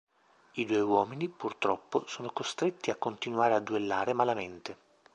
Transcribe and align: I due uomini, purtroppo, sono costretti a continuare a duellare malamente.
I 0.53 0.65
due 0.65 0.79
uomini, 0.79 1.29
purtroppo, 1.29 2.07
sono 2.07 2.31
costretti 2.31 2.89
a 2.89 2.95
continuare 2.95 3.53
a 3.53 3.59
duellare 3.59 4.13
malamente. 4.13 4.77